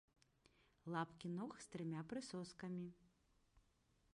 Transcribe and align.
Лапкі 0.95 1.27
ног 1.35 1.51
з 1.65 1.69
трыма 1.75 2.01
прысоскамі. 2.13 2.87